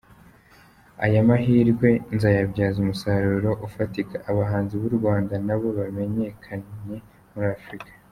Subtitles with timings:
[1.05, 6.71] Aya mahirwe nzayabyaza umusaruro ufatika, abahanzi b’u Rwanda nabo bamenyekanye
[7.33, 7.91] muri Afurika”.